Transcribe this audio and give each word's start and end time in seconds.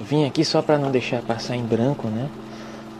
Vim 0.00 0.24
aqui 0.24 0.44
só 0.44 0.62
para 0.62 0.78
não 0.78 0.90
deixar 0.90 1.20
passar 1.20 1.54
em 1.54 1.62
branco, 1.62 2.08
né? 2.08 2.28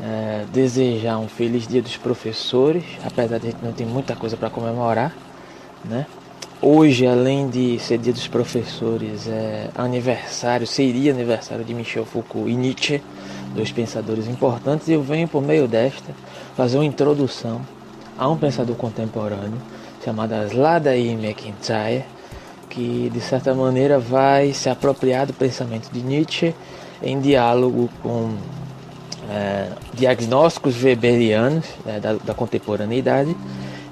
É, 0.02 0.44
desejar 0.52 1.18
um 1.18 1.26
feliz 1.26 1.66
dia 1.66 1.80
dos 1.80 1.96
professores, 1.96 2.84
apesar 3.04 3.38
de 3.38 3.48
a 3.48 3.50
gente 3.50 3.64
não 3.64 3.72
ter 3.72 3.86
muita 3.86 4.14
coisa 4.14 4.36
para 4.36 4.50
comemorar, 4.50 5.16
né? 5.84 6.06
Hoje, 6.60 7.06
além 7.06 7.48
de 7.48 7.78
ser 7.78 7.98
dia 7.98 8.12
dos 8.12 8.26
professores, 8.26 9.28
é 9.28 9.70
aniversário, 9.76 10.66
seria 10.66 11.12
aniversário 11.12 11.64
de 11.64 11.72
Michel 11.72 12.04
Foucault 12.04 12.50
e 12.50 12.56
Nietzsche, 12.56 13.00
dois 13.54 13.70
pensadores 13.70 14.26
importantes, 14.26 14.88
e 14.88 14.92
eu 14.92 15.02
venho 15.02 15.28
por 15.28 15.40
meio 15.40 15.68
desta 15.68 16.12
fazer 16.56 16.76
uma 16.76 16.84
introdução 16.84 17.60
a 18.18 18.28
um 18.28 18.36
pensador 18.36 18.74
contemporâneo 18.76 19.58
chamado 20.04 20.34
Sladai 20.46 21.08
McIntyre, 21.10 22.04
que 22.78 23.10
de 23.12 23.20
certa 23.20 23.52
maneira 23.52 23.98
vai 23.98 24.52
se 24.52 24.68
apropriar 24.68 25.26
do 25.26 25.32
pensamento 25.32 25.90
de 25.90 26.00
Nietzsche 26.00 26.54
em 27.02 27.20
diálogo 27.20 27.90
com 28.00 28.36
é, 29.28 29.70
diagnósticos 29.92 30.80
weberianos 30.80 31.64
né, 31.84 31.98
da, 31.98 32.12
da 32.12 32.34
contemporaneidade 32.34 33.36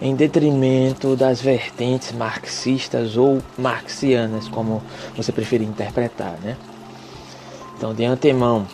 em 0.00 0.14
detrimento 0.14 1.16
das 1.16 1.40
vertentes 1.40 2.12
marxistas 2.12 3.16
ou 3.16 3.42
marxianas, 3.59 4.46
como 4.46 4.80
você 5.16 5.32
preferir 5.32 5.66
interpretar, 5.66 6.37
né? 6.45 6.56
Então, 7.76 7.92
de 7.92 8.04
antemão, 8.04 8.68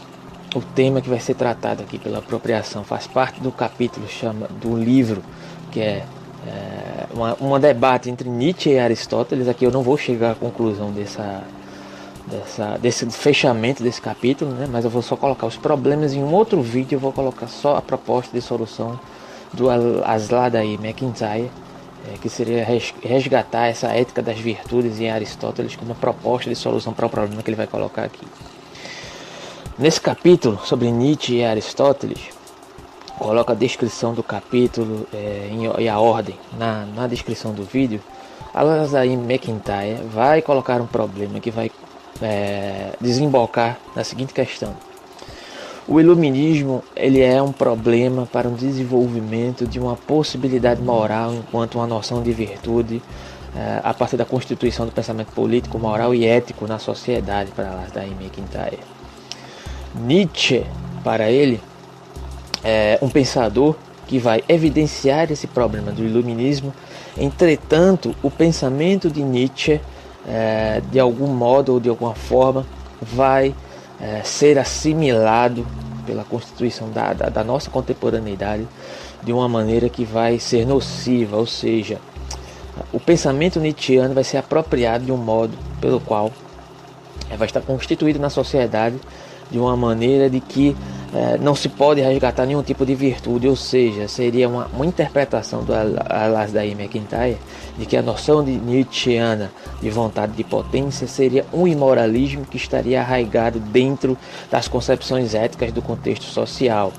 o 0.55 0.60
tema 0.60 1.01
que 1.01 1.09
vai 1.09 1.21
ser 1.21 1.37
tratado 1.37 1.83
aqui 1.83 1.99
pela 1.99 2.19
apropriação 2.19 2.85
faz 2.85 3.07
parte 3.07 3.41
do 3.41 3.51
capítulo 3.51 4.07
chama 4.09 4.47
do 4.60 4.77
livro 4.77 5.23
que 5.71 5.80
é, 5.80 6.05
é 6.46 7.06
uma, 7.14 7.34
uma 7.34 7.60
debate 7.60 8.10
entre 8.10 8.28
Nietzsche 8.28 8.70
e 8.70 8.78
Aristóteles. 8.78 9.48
Aqui 9.48 9.64
eu 9.64 9.70
não 9.70 9.82
vou 9.82 9.96
chegar 9.96 10.32
à 10.32 10.34
conclusão 10.34 10.91
dessa, 10.91 11.42
dessa, 12.27 12.78
desse 12.78 13.09
fechamento 13.10 13.82
desse 13.82 14.01
capítulo, 14.01 14.51
né? 14.52 14.68
mas 14.71 14.84
eu 14.84 14.90
vou 14.90 15.02
só 15.02 15.16
colocar 15.16 15.46
os 15.46 15.57
problemas 15.57 16.12
em 16.15 16.23
um 16.23 16.32
outro 16.32 16.60
vídeo. 16.60 16.96
Eu 16.96 17.01
vou 17.01 17.12
colocar 17.12 17.46
só 17.46 17.76
a 17.76 17.82
proposta 17.82 18.32
de 18.32 18.43
solução 18.43 18.99
do 19.52 19.68
Asladai 20.04 20.74
McIntyre, 20.74 21.51
é, 22.09 22.18
que 22.21 22.29
seria 22.29 22.66
resgatar 23.02 23.66
essa 23.66 23.88
ética 23.88 24.23
das 24.23 24.38
virtudes 24.38 24.99
em 24.99 25.10
Aristóteles 25.10 25.77
como 25.77 25.95
proposta 25.95 26.51
de 26.51 26.56
solução 26.56 26.93
para 26.93 27.06
o 27.06 27.10
problema 27.10 27.43
que 27.43 27.51
ele 27.51 27.56
vai 27.56 27.66
colocar 27.66 28.04
aqui. 28.04 28.27
Nesse 29.79 30.01
capítulo 30.01 30.60
sobre 30.65 30.90
Nietzsche 30.90 31.37
e 31.37 31.45
Aristóteles, 31.45 32.30
coloca 33.23 33.52
a 33.52 33.56
descrição 33.56 34.15
do 34.15 34.23
capítulo 34.23 35.06
é, 35.12 35.51
e 35.78 35.88
a 35.88 35.98
ordem 35.98 36.37
na, 36.59 36.84
na 36.87 37.06
descrição 37.06 37.52
do 37.52 37.62
vídeo. 37.65 38.01
Asladai 38.52 39.09
McIntyre 39.09 40.02
vai 40.12 40.42
colocar 40.42 40.80
um 40.80 40.87
problema 40.87 41.40
que 41.40 41.50
vai 41.50 41.70
é, 42.20 42.93
desembocar 43.00 43.78
na 43.96 44.04
seguinte 44.04 44.34
questão 44.34 44.74
o 45.88 45.98
iluminismo 45.98 46.82
ele 46.95 47.20
é 47.20 47.43
um 47.43 47.50
problema 47.50 48.24
para 48.24 48.48
o 48.48 48.52
desenvolvimento 48.52 49.66
de 49.66 49.80
uma 49.80 49.96
possibilidade 49.96 50.80
moral 50.80 51.34
enquanto 51.34 51.74
uma 51.74 51.87
noção 51.87 52.23
de 52.23 52.32
virtude 52.32 53.02
eh, 53.54 53.80
a 53.82 53.93
partir 53.93 54.16
da 54.16 54.24
constituição 54.24 54.87
do 54.87 54.93
pensamento 54.93 55.32
político, 55.32 55.78
moral 55.78 56.15
e 56.15 56.24
ético 56.24 56.68
na 56.68 56.78
sociedade 56.78 57.50
para 57.50 57.87
da 57.93 58.06
McIntyre. 58.06 58.78
Nietzsche, 59.95 60.65
para 61.02 61.30
ele, 61.30 61.60
é 62.65 62.99
um 63.02 63.09
pensador 63.09 63.77
que 64.06 64.19
vai 64.19 64.43
evidenciar 64.49 65.31
esse 65.31 65.47
problema 65.47 65.91
do 65.91 66.05
iluminismo. 66.05 66.72
Entretanto, 67.16 68.15
o 68.22 68.31
pensamento 68.31 69.10
de 69.10 69.22
Nietzsche, 69.22 69.81
é, 70.27 70.83
de 70.91 71.00
algum 71.00 71.28
modo 71.28 71.75
ou 71.75 71.81
de 71.81 71.88
alguma 71.88 72.15
forma, 72.15 72.66
vai 73.00 73.55
é, 74.00 74.22
ser 74.22 74.59
assimilado 74.59 75.66
pela 76.06 76.25
constituição 76.25 76.91
da, 76.91 77.12
da, 77.12 77.28
da, 77.28 77.44
nossa 77.44 77.71
contemporaneidade 77.71 78.67
de 79.23 79.33
uma 79.33 79.49
maneira 79.49 79.89
que 79.89 80.05
vai 80.05 80.39
ser 80.39 80.67
nociva, 80.67 81.37
ou 81.37 81.47
seja, 81.47 81.99
o 82.93 82.99
pensamento 82.99 83.61
nietzschiano 83.61 84.12
vai 84.12 84.25
ser 84.25 84.39
apropriado 84.39 85.05
de 85.05 85.12
um 85.12 85.17
modo 85.17 85.56
pelo 85.81 86.00
qual 86.00 86.33
é, 87.31 87.37
vai 87.37 87.47
estar 87.47 87.61
constituído 87.61 88.19
na 88.19 88.31
sociedade 88.31 88.97
de 89.50 89.59
uma 89.59 89.77
maneira 89.77 90.29
de 90.29 90.41
que 90.41 90.77
é, 91.15 91.37
não 91.39 91.55
se 91.55 91.69
pode 91.69 92.00
resgatar 92.00 92.47
nenhum 92.47 92.62
tipo 92.62 92.87
de 92.87 92.95
virtude, 92.95 93.47
ou 93.47 93.55
seja, 93.55 94.09
seria 94.09 94.49
uma, 94.49 94.67
uma 94.73 94.87
interpretação 94.87 95.62
do 95.62 95.73
Alasdair 95.75 96.73
McIntyre 96.73 97.37
de 97.77 97.84
que 97.84 97.97
a 97.97 98.03
noção 98.03 98.43
de 98.43 98.53
Nietzscheana 98.53 99.53
de 99.81 99.91
vontade 99.91 100.33
de 100.33 100.43
potência 100.43 101.06
seria 101.06 101.45
um 101.53 101.67
imoralismo 101.67 102.47
que 102.47 102.56
estaria 102.56 103.00
arraigado 103.00 103.61
dentro 103.61 104.17
das 104.50 104.69
concepções 104.69 105.34
éticas 105.34 105.71
do 105.71 105.83
contexto 105.83 106.25
social. 106.25 106.93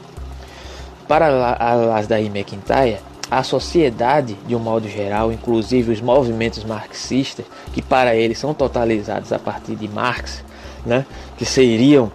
Para 1.07 1.56
Alasdair 1.56 2.28
McIntyre, 2.28 3.00
a 3.31 3.41
sociedade, 3.41 4.38
de 4.45 4.56
um 4.56 4.59
modo 4.59 4.88
geral, 4.88 5.31
inclusive 5.31 5.91
os 5.91 6.01
movimentos 6.01 6.63
marxistas, 6.63 7.45
que 7.74 7.81
para 7.81 8.16
ele 8.16 8.35
são 8.35 8.53
totalizados 8.53 9.34
a 9.34 9.40
partir 9.40 9.75
de 9.75 9.88
Marx, 9.88 10.44
né, 10.85 11.03
que 11.35 11.45
seriam 11.45 12.12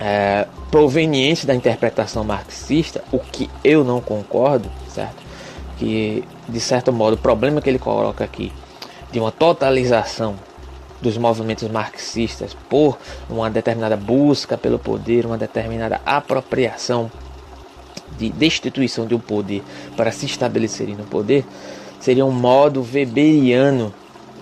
é, 0.00 0.46
provenientes 0.70 1.44
da 1.44 1.54
interpretação 1.54 2.24
marxista, 2.24 3.04
o 3.12 3.18
que 3.18 3.50
eu 3.62 3.84
não 3.84 4.00
concordo, 4.00 4.70
certo? 4.88 5.22
Que 5.78 6.24
de 6.48 6.58
certo 6.58 6.92
modo 6.92 7.14
o 7.14 7.18
problema 7.18 7.60
que 7.60 7.68
ele 7.68 7.78
coloca 7.78 8.24
aqui 8.24 8.50
de 9.12 9.20
uma 9.20 9.30
totalização 9.30 10.36
dos 11.02 11.16
movimentos 11.16 11.68
marxistas 11.68 12.56
por 12.68 12.98
uma 13.28 13.50
determinada 13.50 13.96
busca 13.96 14.56
pelo 14.56 14.78
poder, 14.78 15.26
uma 15.26 15.38
determinada 15.38 16.00
apropriação 16.04 17.10
de 18.18 18.30
destituição 18.30 19.06
de 19.06 19.14
um 19.14 19.18
poder 19.18 19.62
para 19.96 20.12
se 20.12 20.26
estabelecerem 20.26 20.94
no 20.94 21.04
poder, 21.04 21.44
seria 22.00 22.24
um 22.24 22.32
modo 22.32 22.86
weberiano 22.92 23.94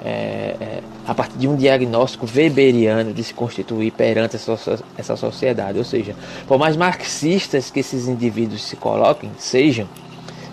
é, 0.04 0.56
é, 0.60 0.82
a 1.06 1.14
partir 1.14 1.38
de 1.38 1.48
um 1.48 1.56
diagnóstico 1.56 2.26
weberiano 2.34 3.12
de 3.12 3.24
se 3.24 3.34
constituir 3.34 3.92
perante 3.92 4.36
essa, 4.36 4.78
essa 4.96 5.16
sociedade. 5.16 5.78
Ou 5.78 5.84
seja, 5.84 6.14
por 6.46 6.58
mais 6.58 6.76
marxistas 6.76 7.70
que 7.70 7.80
esses 7.80 8.08
indivíduos 8.08 8.62
se 8.62 8.76
coloquem, 8.76 9.30
sejam, 9.38 9.88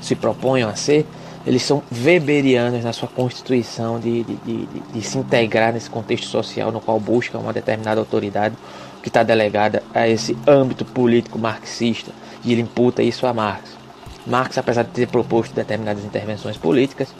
se 0.02 0.16
proponham 0.16 0.70
a 0.70 0.76
ser, 0.76 1.06
eles 1.46 1.62
são 1.62 1.84
weberianos 2.04 2.84
na 2.84 2.92
sua 2.92 3.08
constituição 3.08 4.00
de, 4.00 4.24
de, 4.24 4.36
de, 4.38 4.68
de 4.94 5.02
se 5.02 5.18
integrar 5.18 5.74
nesse 5.74 5.90
contexto 5.90 6.26
social 6.26 6.72
no 6.72 6.82
qual 6.82 7.00
busca 7.00 7.38
uma 7.38 7.54
determinada 7.54 8.00
autoridade 8.00 8.56
que 9.04 9.10
está 9.10 9.22
delegada 9.22 9.84
a 9.94 10.08
esse 10.08 10.36
âmbito 10.48 10.84
político 10.84 11.38
marxista 11.38 12.12
e 12.44 12.52
ele 12.52 12.62
imputa 12.62 13.04
isso 13.04 13.28
a 13.28 13.34
Marx. 13.34 13.85
Marx, 14.26 14.58
apesar 14.58 14.84
de 14.84 14.90
ter 14.90 15.08
proposto 15.08 15.54
determinadas 15.54 16.04
intervenções 16.04 16.58
políticas, 16.58 17.14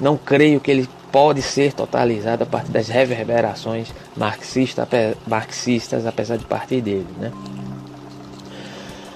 não 0.00 0.16
creio 0.16 0.60
que 0.60 0.70
ele 0.70 0.88
pode 1.10 1.40
ser 1.42 1.72
totalizado 1.72 2.42
a 2.42 2.46
partir 2.46 2.70
das 2.70 2.88
reverberações 2.88 3.92
marxista, 4.16 4.86
marxistas, 5.26 6.06
apesar 6.06 6.36
de 6.36 6.44
partir 6.44 6.80
dele. 6.80 7.06
Né? 7.18 7.32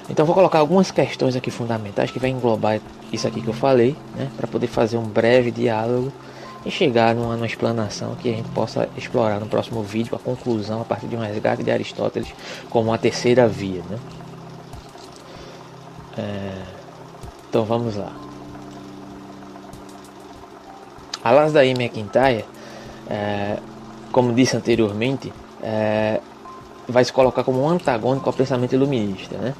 Então 0.08 0.26
vou 0.26 0.34
colocar 0.34 0.58
algumas 0.58 0.90
questões 0.90 1.36
aqui 1.36 1.50
fundamentais 1.50 2.10
que 2.10 2.18
vai 2.18 2.30
englobar 2.30 2.80
isso 3.12 3.26
aqui 3.26 3.40
que 3.40 3.48
eu 3.48 3.54
falei, 3.54 3.96
né? 4.16 4.30
para 4.36 4.46
poder 4.46 4.66
fazer 4.66 4.96
um 4.96 5.04
breve 5.04 5.50
diálogo 5.50 6.12
e 6.64 6.70
chegar 6.70 7.14
numa, 7.14 7.34
numa, 7.34 7.46
explanação 7.46 8.14
que 8.14 8.28
a 8.28 8.32
gente 8.32 8.48
possa 8.50 8.88
explorar 8.96 9.40
no 9.40 9.46
próximo 9.46 9.82
vídeo 9.82 10.14
a 10.14 10.18
conclusão 10.18 10.80
a 10.80 10.84
partir 10.84 11.08
de 11.08 11.16
um 11.16 11.20
resgate 11.20 11.62
de 11.62 11.70
Aristóteles 11.70 12.32
como 12.70 12.90
uma 12.90 12.98
terceira 12.98 13.48
via. 13.48 13.82
Né? 13.90 13.98
É... 16.18 16.81
Então 17.52 17.66
vamos 17.66 17.96
lá. 17.96 18.10
Alasdair 21.22 21.78
McIntyre, 21.78 22.46
é, 23.06 23.58
como 24.10 24.32
disse 24.32 24.56
anteriormente, 24.56 25.30
é, 25.62 26.18
vai 26.88 27.04
se 27.04 27.12
colocar 27.12 27.44
como 27.44 27.62
um 27.62 27.68
antagônico 27.68 28.26
ao 28.26 28.32
pensamento 28.32 28.74
iluminista. 28.74 29.36
Né? 29.36 29.54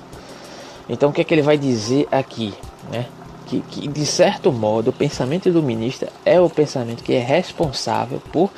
Então 0.89 1.11
o 1.11 1.13
que 1.13 1.21
é 1.21 1.25
que 1.25 1.35
ele 1.35 1.43
vai 1.43 1.59
dizer 1.59 2.09
aqui? 2.11 2.55
Né? 2.91 3.05
Que, 3.45 3.61
que, 3.61 3.87
de 3.87 4.07
certo 4.07 4.51
modo 4.51 4.89
o 4.89 4.93
pensamento 4.95 5.47
iluminista 5.47 6.09
é 6.25 6.41
o 6.41 6.49
pensamento 6.49 7.05
que 7.05 7.13
é 7.13 7.21
responsável 7.21 8.23
por 8.33 8.51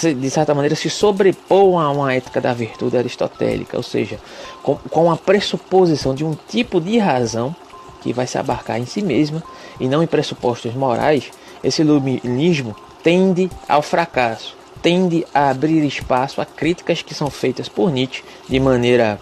de 0.00 0.30
certa 0.30 0.54
maneira 0.54 0.74
se 0.74 0.88
sobrepor 0.88 1.82
a 1.82 1.90
uma 1.90 2.14
ética 2.14 2.40
da 2.40 2.54
virtude 2.54 2.96
aristotélica, 2.96 3.76
ou 3.76 3.82
seja, 3.82 4.18
com, 4.62 4.76
com 4.76 5.12
a 5.12 5.18
pressuposição 5.18 6.14
de 6.14 6.24
um 6.24 6.34
tipo 6.48 6.80
de 6.80 6.96
razão 6.96 7.54
que 8.00 8.12
vai 8.12 8.26
se 8.26 8.38
abarcar 8.38 8.78
em 8.78 8.86
si 8.86 9.02
mesma 9.02 9.42
e 9.78 9.88
não 9.88 10.02
em 10.02 10.06
pressupostos 10.06 10.74
morais 10.74 11.30
esse 11.62 11.82
iluminismo 11.82 12.74
tende 13.02 13.50
ao 13.68 13.82
fracasso, 13.82 14.56
tende 14.82 15.26
a 15.34 15.50
abrir 15.50 15.84
espaço 15.84 16.40
a 16.40 16.46
críticas 16.46 17.02
que 17.02 17.14
são 17.14 17.30
feitas 17.30 17.68
por 17.68 17.90
Nietzsche 17.90 18.22
de 18.48 18.58
maneira 18.58 19.18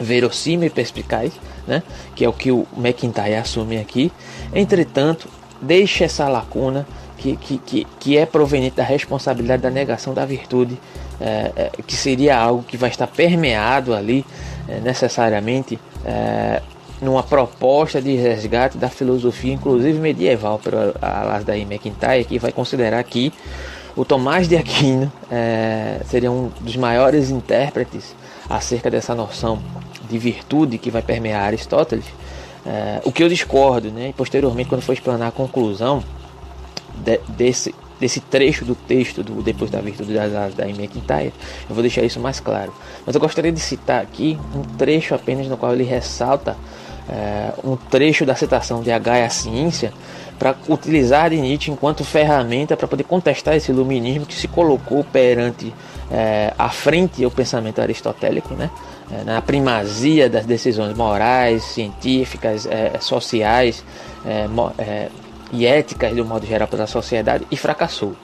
verossímil 0.00 0.66
e 0.66 0.70
perspicaz, 0.70 1.32
né? 1.66 1.82
que 2.14 2.24
é 2.24 2.28
o 2.28 2.32
que 2.32 2.50
o 2.50 2.66
McIntyre 2.76 3.34
assume 3.34 3.78
aqui. 3.78 4.12
Entretanto, 4.52 5.28
deixa 5.60 6.04
essa 6.04 6.28
lacuna 6.28 6.86
que, 7.16 7.36
que, 7.36 7.58
que, 7.58 7.86
que 8.00 8.18
é 8.18 8.26
proveniente 8.26 8.76
da 8.76 8.84
responsabilidade 8.84 9.62
da 9.62 9.70
negação 9.70 10.12
da 10.12 10.24
virtude, 10.26 10.78
é, 11.20 11.52
é, 11.56 11.70
que 11.86 11.94
seria 11.94 12.36
algo 12.36 12.64
que 12.64 12.76
vai 12.76 12.90
estar 12.90 13.06
permeado 13.06 13.94
ali 13.94 14.26
é, 14.68 14.80
necessariamente 14.80 15.78
é, 16.04 16.60
numa 17.00 17.22
proposta 17.22 18.00
de 18.00 18.14
resgate 18.14 18.78
da 18.78 18.88
filosofia, 18.88 19.52
inclusive 19.52 19.98
medieval, 19.98 20.58
para 20.58 20.94
Alasdair 21.00 21.62
McIntyre, 21.62 22.24
que 22.24 22.38
vai 22.38 22.52
considerar 22.52 23.02
que 23.04 23.32
o 23.96 24.04
Tomás 24.04 24.48
de 24.48 24.56
Aquino 24.56 25.12
é, 25.30 26.00
seria 26.08 26.30
um 26.30 26.50
dos 26.60 26.76
maiores 26.76 27.30
intérpretes 27.30 28.14
acerca 28.48 28.90
dessa 28.90 29.14
noção 29.14 29.60
de 30.08 30.18
virtude 30.18 30.78
que 30.78 30.90
vai 30.90 31.02
permear 31.02 31.42
Aristóteles. 31.44 32.04
É, 32.66 33.00
o 33.04 33.12
que 33.12 33.22
eu 33.22 33.28
discordo, 33.28 33.90
né? 33.90 34.08
E 34.08 34.12
posteriormente, 34.12 34.68
quando 34.68 34.82
for 34.82 34.92
explanar 34.92 35.28
a 35.28 35.32
conclusão 35.32 36.02
de, 36.94 37.20
desse, 37.28 37.74
desse 38.00 38.20
trecho 38.20 38.64
do 38.64 38.74
texto 38.74 39.22
do 39.22 39.42
Depois 39.42 39.70
da 39.70 39.80
Virtude 39.80 40.14
das 40.14 40.34
Asas 40.34 40.54
da 40.54 40.68
McIntyre, 40.68 41.32
eu 41.68 41.74
vou 41.74 41.82
deixar 41.82 42.02
isso 42.02 42.18
mais 42.18 42.40
claro. 42.40 42.72
Mas 43.06 43.14
eu 43.14 43.20
gostaria 43.20 43.52
de 43.52 43.60
citar 43.60 44.02
aqui 44.02 44.38
um 44.54 44.62
trecho 44.76 45.14
apenas 45.14 45.46
no 45.46 45.56
qual 45.56 45.72
ele 45.72 45.84
ressalta 45.84 46.56
é, 47.08 47.52
um 47.62 47.76
trecho 47.76 48.24
da 48.24 48.34
citação 48.34 48.82
de 48.82 48.90
H 48.90 49.18
e 49.18 49.22
a 49.24 49.30
ciência 49.30 49.92
para 50.38 50.56
utilizar 50.68 51.30
de 51.30 51.40
Nietzsche 51.40 51.70
enquanto 51.70 52.04
ferramenta 52.04 52.76
para 52.76 52.88
poder 52.88 53.04
contestar 53.04 53.54
esse 53.54 53.70
iluminismo 53.70 54.26
que 54.26 54.34
se 54.34 54.48
colocou 54.48 55.04
perante 55.04 55.72
é, 56.10 56.52
à 56.58 56.68
frente 56.68 57.22
ao 57.24 57.30
pensamento 57.30 57.80
aristotélico, 57.80 58.54
né? 58.54 58.70
É, 59.12 59.22
na 59.24 59.40
primazia 59.42 60.28
das 60.28 60.46
decisões 60.46 60.96
morais, 60.96 61.62
científicas, 61.62 62.66
é, 62.66 62.98
sociais 63.00 63.84
é, 64.24 64.46
é, 64.78 65.08
e 65.52 65.66
éticas 65.66 66.14
do 66.14 66.24
modo 66.24 66.46
geral 66.46 66.66
para 66.66 66.84
a 66.84 66.86
sociedade 66.86 67.46
e 67.50 67.56
fracassou. 67.56 68.14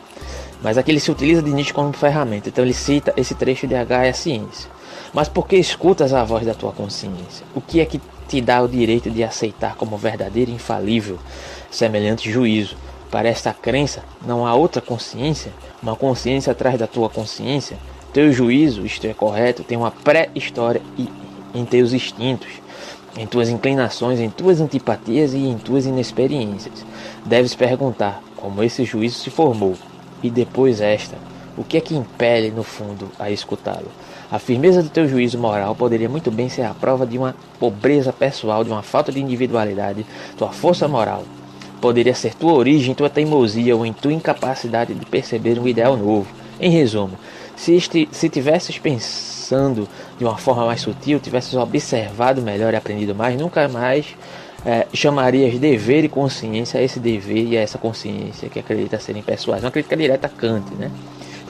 Mas 0.62 0.76
aqui 0.76 0.90
ele 0.90 1.00
se 1.00 1.10
utiliza 1.10 1.42
de 1.42 1.50
Nietzsche 1.50 1.72
como 1.72 1.92
ferramenta, 1.92 2.48
então 2.48 2.64
ele 2.64 2.74
cita 2.74 3.12
esse 3.16 3.34
trecho 3.34 3.66
de 3.66 3.74
H 3.74 4.06
e 4.06 4.08
a 4.08 4.14
ciência. 4.14 4.70
Mas 5.12 5.28
por 5.28 5.46
que 5.46 5.56
escutas 5.56 6.12
a 6.12 6.22
voz 6.22 6.44
da 6.44 6.54
tua 6.54 6.72
consciência? 6.72 7.44
O 7.54 7.60
que 7.60 7.80
é 7.80 7.84
que 7.84 8.00
te 8.30 8.40
dá 8.40 8.62
o 8.62 8.68
direito 8.68 9.10
de 9.10 9.24
aceitar 9.24 9.74
como 9.74 9.98
verdadeiro 9.98 10.52
e 10.52 10.54
infalível 10.54 11.18
semelhante 11.68 12.30
juízo. 12.30 12.76
Para 13.10 13.28
esta 13.28 13.52
crença, 13.52 14.04
não 14.24 14.46
há 14.46 14.54
outra 14.54 14.80
consciência, 14.80 15.52
uma 15.82 15.96
consciência 15.96 16.52
atrás 16.52 16.78
da 16.78 16.86
tua 16.86 17.10
consciência. 17.10 17.76
Teu 18.12 18.32
juízo, 18.32 18.86
isto 18.86 19.04
é 19.04 19.12
correto, 19.12 19.64
tem 19.64 19.76
uma 19.76 19.90
pré-história 19.90 20.80
em 21.52 21.64
teus 21.64 21.92
instintos, 21.92 22.48
em 23.16 23.26
tuas 23.26 23.48
inclinações, 23.48 24.20
em 24.20 24.30
tuas 24.30 24.60
antipatias 24.60 25.34
e 25.34 25.38
em 25.38 25.58
tuas 25.58 25.84
inexperiências. 25.84 26.86
Deves 27.26 27.56
perguntar 27.56 28.22
como 28.36 28.62
esse 28.62 28.84
juízo 28.84 29.18
se 29.18 29.28
formou, 29.28 29.74
e 30.22 30.30
depois 30.30 30.80
esta, 30.80 31.16
o 31.58 31.64
que 31.64 31.76
é 31.76 31.80
que 31.80 31.96
impele 31.96 32.52
no 32.52 32.62
fundo 32.62 33.10
a 33.18 33.28
escutá-lo? 33.28 33.90
A 34.30 34.38
firmeza 34.38 34.80
do 34.80 34.88
teu 34.88 35.08
juízo 35.08 35.36
moral 35.36 35.74
poderia 35.74 36.08
muito 36.08 36.30
bem 36.30 36.48
ser 36.48 36.62
a 36.62 36.72
prova 36.72 37.04
de 37.04 37.18
uma 37.18 37.34
pobreza 37.58 38.12
pessoal, 38.12 38.62
de 38.62 38.70
uma 38.70 38.82
falta 38.82 39.10
de 39.10 39.20
individualidade. 39.20 40.06
Tua 40.38 40.50
força 40.50 40.86
moral 40.86 41.24
poderia 41.80 42.14
ser 42.14 42.34
tua 42.34 42.52
origem, 42.52 42.94
tua 42.94 43.10
teimosia 43.10 43.74
ou 43.74 43.84
em 43.84 43.92
tua 43.92 44.12
incapacidade 44.12 44.94
de 44.94 45.04
perceber 45.04 45.58
um 45.58 45.66
ideal 45.66 45.96
novo. 45.96 46.28
Em 46.60 46.70
resumo, 46.70 47.18
se, 47.56 47.74
este, 47.74 48.08
se 48.12 48.28
tivesses 48.28 48.78
pensando 48.78 49.88
de 50.16 50.24
uma 50.24 50.36
forma 50.36 50.64
mais 50.64 50.80
sutil, 50.80 51.18
tivesses 51.18 51.54
observado 51.54 52.40
melhor 52.40 52.72
e 52.72 52.76
aprendido 52.76 53.14
mais, 53.14 53.36
nunca 53.36 53.66
mais 53.66 54.14
é, 54.64 54.86
chamarias 54.92 55.58
dever 55.58 56.04
e 56.04 56.08
consciência 56.08 56.78
a 56.78 56.82
esse 56.82 57.00
dever 57.00 57.46
e 57.48 57.56
a 57.56 57.62
essa 57.62 57.78
consciência 57.78 58.48
que 58.48 58.60
acredita 58.60 59.00
serem 59.00 59.22
pessoais. 59.22 59.64
Uma 59.64 59.70
crítica 59.72 59.96
direta 59.96 60.26
a 60.26 60.30
Kant, 60.30 60.72
né? 60.78 60.90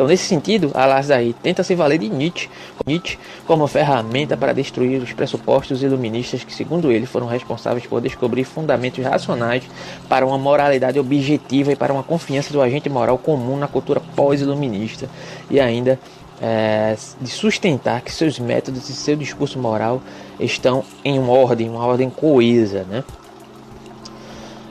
Então, 0.00 0.08
nesse 0.08 0.25
sentido, 0.25 0.70
Al-Azhari 0.73 1.35
tenta 1.43 1.62
se 1.62 1.75
valer 1.75 1.99
de 1.99 2.08
Nietzsche, 2.08 2.49
Nietzsche 2.87 3.19
como 3.47 3.67
ferramenta 3.67 4.35
para 4.35 4.55
destruir 4.55 5.02
os 5.02 5.12
pressupostos 5.12 5.82
iluministas 5.82 6.43
que, 6.43 6.55
segundo 6.55 6.91
ele, 6.91 7.05
foram 7.05 7.26
responsáveis 7.26 7.85
por 7.85 8.00
descobrir 8.00 8.44
fundamentos 8.44 9.05
racionais 9.05 9.62
para 10.08 10.25
uma 10.25 10.38
moralidade 10.38 10.99
objetiva 10.99 11.73
e 11.73 11.76
para 11.76 11.93
uma 11.93 12.02
confiança 12.02 12.50
do 12.50 12.62
agente 12.62 12.88
moral 12.88 13.19
comum 13.19 13.58
na 13.58 13.69
cultura 13.69 14.00
pós-iluminista 14.17 15.06
e 15.50 15.61
ainda 15.61 16.00
é, 16.41 16.96
de 17.20 17.29
sustentar 17.29 18.00
que 18.00 18.11
seus 18.11 18.38
métodos 18.38 18.88
e 18.88 18.94
seu 18.94 19.17
discurso 19.17 19.58
moral 19.58 20.00
estão 20.41 20.82
em 21.05 21.19
ordem, 21.19 21.69
uma 21.69 21.85
ordem 21.85 22.08
coesa, 22.08 22.87
né? 22.88 23.05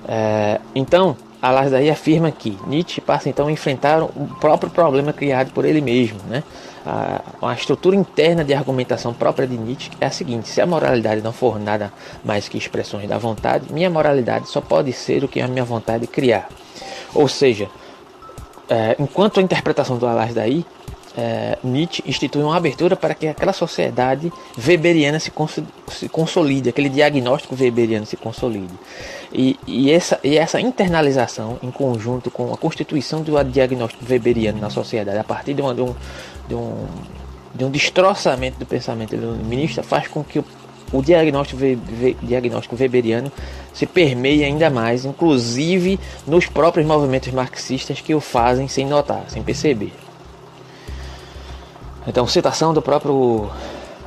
É, 0.07 0.59
então, 0.73 1.15
Alasdair 1.41 1.91
afirma 1.91 2.31
que 2.31 2.57
Nietzsche 2.67 2.99
passa 2.99 3.29
então 3.29 3.47
a 3.47 3.51
enfrentar 3.51 4.03
o 4.03 4.29
próprio 4.39 4.69
problema 4.69 5.13
criado 5.13 5.51
por 5.51 5.63
ele 5.63 5.79
mesmo. 5.79 6.19
Né? 6.27 6.43
A, 6.85 7.21
a 7.41 7.53
estrutura 7.53 7.95
interna 7.95 8.43
de 8.43 8.53
argumentação 8.53 9.13
própria 9.13 9.47
de 9.47 9.57
Nietzsche 9.57 9.89
é 10.01 10.07
a 10.07 10.11
seguinte: 10.11 10.49
se 10.49 10.59
a 10.59 10.65
moralidade 10.65 11.21
não 11.21 11.31
for 11.31 11.59
nada 11.59 11.93
mais 12.23 12.49
que 12.49 12.57
expressões 12.57 13.07
da 13.07 13.17
vontade, 13.17 13.71
minha 13.71 13.89
moralidade 13.89 14.49
só 14.49 14.59
pode 14.59 14.91
ser 14.91 15.23
o 15.23 15.27
que 15.27 15.39
a 15.39 15.47
minha 15.47 15.63
vontade 15.63 16.07
criar. 16.07 16.49
Ou 17.13 17.27
seja, 17.27 17.69
é, 18.69 18.95
enquanto 18.99 19.39
a 19.39 19.43
interpretação 19.43 19.97
do 19.97 20.05
Alasdair 20.05 20.63
é, 21.19 21.57
Nietzsche 21.61 22.01
institui 22.05 22.41
uma 22.41 22.55
abertura 22.55 22.95
para 22.95 23.13
que 23.13 23.27
aquela 23.27 23.51
sociedade 23.51 24.31
weberiana 24.65 25.19
se, 25.19 25.29
cons 25.29 25.59
se 25.89 26.07
consolide, 26.07 26.69
aquele 26.69 26.87
diagnóstico 26.87 27.55
weberiano 27.59 28.05
se 28.05 28.15
consolide. 28.15 28.73
E, 29.33 29.59
e, 29.67 29.91
essa, 29.91 30.17
e 30.23 30.37
essa 30.37 30.61
internalização, 30.61 31.59
em 31.61 31.69
conjunto 31.71 32.31
com 32.31 32.53
a 32.53 32.57
constituição 32.57 33.21
do 33.21 33.43
diagnóstico 33.43 34.05
weberiano 34.09 34.61
na 34.61 34.69
sociedade, 34.69 35.17
a 35.17 35.23
partir 35.23 35.53
de, 35.53 35.61
uma, 35.61 35.75
de, 35.75 35.81
um, 35.81 35.93
de, 36.47 36.55
um, 36.55 36.85
de 37.53 37.65
um 37.65 37.69
destroçamento 37.69 38.57
do 38.57 38.65
pensamento 38.65 39.13
iluminista, 39.13 39.83
faz 39.83 40.07
com 40.07 40.23
que 40.23 40.39
o, 40.39 40.45
o 40.93 41.01
diagnóstico, 41.01 41.59
diagnóstico 42.23 42.77
weberiano 42.79 43.29
se 43.73 43.85
permeie 43.85 44.45
ainda 44.45 44.69
mais, 44.69 45.03
inclusive 45.03 45.99
nos 46.25 46.45
próprios 46.45 46.87
movimentos 46.87 47.33
marxistas 47.33 47.99
que 47.99 48.15
o 48.15 48.21
fazem 48.21 48.69
sem 48.69 48.85
notar, 48.85 49.25
sem 49.27 49.43
perceber. 49.43 49.91
Então, 52.07 52.25
citação 52.27 52.73
do 52.73 52.81
próprio 52.81 53.49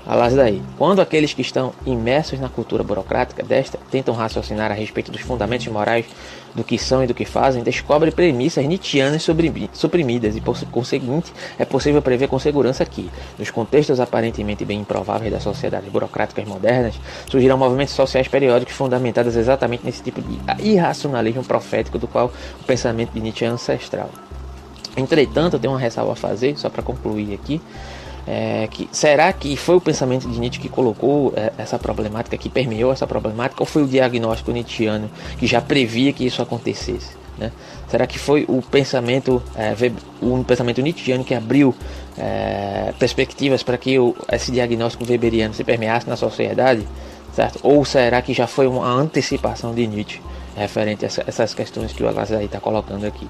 Alasdaí. 0.07 0.61
Quando 0.77 1.01
aqueles 1.01 1.33
que 1.33 1.43
estão 1.43 1.73
imersos 1.87 2.41
na 2.41 2.49
cultura 2.49 2.83
burocrática 2.83 3.43
desta 3.43 3.79
tentam 3.91 4.15
raciocinar 4.15 4.71
a 4.71 4.75
respeito 4.75 5.13
dos 5.13 5.21
fundamentos 5.21 5.67
morais 5.69 6.07
do 6.55 6.65
que 6.65 6.77
são 6.77 7.05
e 7.05 7.07
do 7.07 7.15
que 7.15 7.25
fazem, 7.25 7.63
descobrem 7.63 8.13
premissas 8.13 8.65
nietzschianas 8.67 9.23
suprimidas 9.23 10.37
e, 10.37 10.41
por 10.41 10.59
conseguinte, 10.67 11.33
é 11.59 11.65
possível 11.65 12.03
prever 12.03 12.29
com 12.29 12.39
segurança 12.39 12.85
que, 12.85 13.09
nos 13.39 13.51
contextos 13.51 14.01
aparentemente 14.01 14.65
bem 14.65 14.81
improváveis 14.81 15.33
das 15.33 15.43
sociedades 15.43 15.91
burocráticas 15.91 16.47
modernas, 16.47 16.99
surgirão 17.31 17.57
movimentos 17.57 17.95
sociais 17.95 18.27
periódicos 18.27 18.75
fundamentados 18.75 19.37
exatamente 19.37 19.85
nesse 19.85 20.03
tipo 20.03 20.21
de 20.21 20.41
irracionalismo 20.63 21.45
profético 21.45 21.99
do 21.99 22.09
qual 22.09 22.33
o 22.61 22.65
pensamento 22.65 23.13
de 23.13 23.21
Nietzsche 23.21 23.45
é 23.45 23.49
ancestral. 23.49 24.11
Entretanto, 24.97 25.55
eu 25.55 25.61
tenho 25.61 25.73
uma 25.73 25.81
ressalva 25.81 26.13
a 26.13 26.17
fazer, 26.17 26.57
só 26.59 26.69
para 26.69 26.83
concluir 26.83 27.35
aqui. 27.35 27.61
É, 28.27 28.69
que, 28.71 28.89
será 28.93 29.33
que 29.33 29.57
foi 29.57 29.75
o 29.75 29.81
pensamento 29.81 30.29
de 30.29 30.39
Nietzsche 30.39 30.61
que 30.61 30.69
colocou 30.69 31.33
é, 31.37 31.53
essa 31.59 31.79
problemática, 31.79 32.37
que 32.37 32.49
permeou 32.49 32.93
essa 32.93 33.07
problemática, 33.07 33.63
ou 33.63 33.67
foi 33.67 33.83
o 33.83 33.87
diagnóstico 33.87 34.53
nietzschiano 34.53 35.11
que 35.39 35.47
já 35.47 35.61
previa 35.61 36.13
que 36.13 36.25
isso 36.25 36.41
acontecesse? 36.41 37.17
Né? 37.37 37.51
Será 37.89 38.07
que 38.07 38.19
foi 38.19 38.45
o 38.49 38.63
pensamento, 38.63 39.43
é, 39.57 39.75
o 40.21 40.45
pensamento 40.45 40.81
nietzschiano 40.81 41.25
que 41.25 41.35
abriu 41.35 41.75
é, 42.17 42.93
perspectivas 42.99 43.63
para 43.63 43.77
que 43.77 43.99
o, 43.99 44.15
esse 44.31 44.53
diagnóstico 44.53 45.05
weberiano 45.09 45.53
se 45.53 45.65
permeasse 45.65 46.09
na 46.09 46.17
sociedade? 46.17 46.87
Certo? 47.35 47.59
Ou 47.63 47.85
será 47.85 48.21
que 48.21 48.35
já 48.35 48.47
foi 48.47 48.67
uma 48.67 48.87
antecipação 48.87 49.75
de 49.75 49.87
Nietzsche 49.87 50.21
referente 50.55 51.07
a 51.07 51.09
essas 51.27 51.55
questões 51.55 51.91
que 51.93 52.03
o 52.03 52.09
Alazar 52.09 52.43
está 52.43 52.61
colocando 52.61 53.07
aqui? 53.07 53.27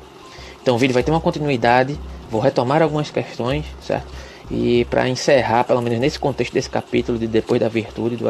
Então 0.62 0.74
o 0.76 0.78
vídeo 0.78 0.94
vai 0.94 1.02
ter 1.02 1.10
uma 1.10 1.20
continuidade, 1.20 1.98
vou 2.30 2.40
retomar 2.40 2.82
algumas 2.82 3.10
questões, 3.10 3.64
certo? 3.80 4.06
E 4.50 4.84
para 4.86 5.08
encerrar, 5.08 5.64
pelo 5.64 5.80
menos 5.82 5.98
nesse 5.98 6.18
contexto 6.18 6.52
desse 6.52 6.70
capítulo 6.70 7.18
de 7.18 7.26
Depois 7.26 7.60
da 7.60 7.68
Virtude, 7.68 8.16
do 8.16 8.24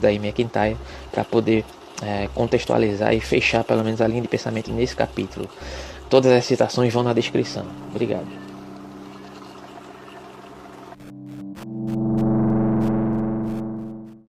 da 0.00 0.12
McIntyre, 0.12 0.76
para 1.12 1.24
poder 1.24 1.64
é, 2.02 2.28
contextualizar 2.34 3.14
e 3.14 3.20
fechar 3.20 3.64
pelo 3.64 3.84
menos 3.84 4.00
a 4.00 4.08
linha 4.08 4.22
de 4.22 4.28
pensamento 4.28 4.72
nesse 4.72 4.96
capítulo. 4.96 5.48
Todas 6.08 6.32
as 6.32 6.44
citações 6.44 6.92
vão 6.92 7.02
na 7.02 7.12
descrição. 7.12 7.66
Obrigado. 7.90 8.47